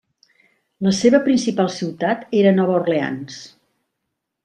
La 0.87 0.93
seva 0.99 1.19
principal 1.27 1.71
ciutat 1.75 2.25
era 2.41 2.57
Nova 2.61 2.77
Orleans. 2.81 3.41